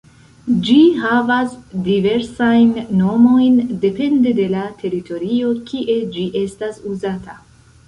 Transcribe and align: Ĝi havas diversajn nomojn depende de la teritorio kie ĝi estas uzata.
Ĝi 0.67 0.77
havas 1.01 1.51
diversajn 1.87 2.71
nomojn 3.03 3.61
depende 3.85 4.35
de 4.41 4.49
la 4.55 4.65
teritorio 4.81 5.55
kie 5.71 6.01
ĝi 6.19 6.27
estas 6.45 6.85
uzata. 6.97 7.41